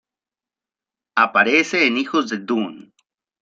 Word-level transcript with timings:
Aparece 1.15 1.85
en 1.85 1.97
Hijos 1.97 2.27
de 2.31 2.37
Dune. 2.39 2.91